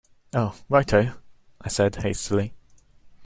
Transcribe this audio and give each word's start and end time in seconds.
"Oh, 0.33 0.57
right 0.67 0.89
ho," 0.89 1.13
I 1.61 1.67
said 1.69 1.97
hastily. 1.97 2.55